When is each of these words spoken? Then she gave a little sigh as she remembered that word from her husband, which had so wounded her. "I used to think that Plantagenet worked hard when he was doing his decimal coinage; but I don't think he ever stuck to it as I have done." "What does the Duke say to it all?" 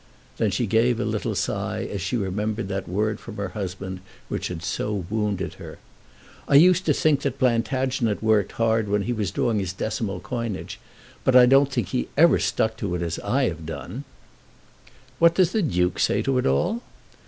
Then 0.37 0.49
she 0.49 0.65
gave 0.65 0.99
a 0.99 1.05
little 1.05 1.35
sigh 1.35 1.81
as 1.91 2.01
she 2.01 2.17
remembered 2.17 2.67
that 2.69 2.89
word 2.89 3.19
from 3.19 3.37
her 3.37 3.49
husband, 3.49 3.99
which 4.29 4.47
had 4.47 4.63
so 4.63 5.05
wounded 5.11 5.53
her. 5.61 5.77
"I 6.47 6.55
used 6.55 6.87
to 6.87 6.93
think 6.93 7.21
that 7.21 7.37
Plantagenet 7.37 8.23
worked 8.23 8.53
hard 8.53 8.89
when 8.89 9.03
he 9.03 9.13
was 9.13 9.29
doing 9.29 9.59
his 9.59 9.73
decimal 9.73 10.19
coinage; 10.19 10.79
but 11.23 11.35
I 11.35 11.45
don't 11.45 11.71
think 11.71 11.89
he 11.89 12.07
ever 12.17 12.39
stuck 12.39 12.77
to 12.77 12.95
it 12.95 13.03
as 13.03 13.19
I 13.19 13.43
have 13.43 13.67
done." 13.67 14.03
"What 15.19 15.35
does 15.35 15.51
the 15.51 15.61
Duke 15.61 15.99
say 15.99 16.23
to 16.23 16.39
it 16.39 16.47
all?" 16.47 16.81